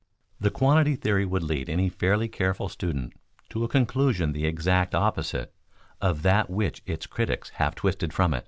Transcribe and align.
The 0.39 0.49
quantity 0.49 0.95
theory 0.95 1.25
would 1.27 1.43
lead 1.43 1.69
any 1.69 1.87
fairly 1.87 2.27
careful 2.27 2.67
student 2.69 3.13
to 3.49 3.63
a 3.63 3.67
conclusion 3.69 4.31
the 4.31 4.47
exact 4.47 4.95
opposite 4.95 5.53
of 6.01 6.23
that 6.23 6.49
which 6.49 6.81
its 6.87 7.05
critics 7.05 7.49
have 7.61 7.75
twisted 7.75 8.11
from 8.11 8.33
it. 8.33 8.39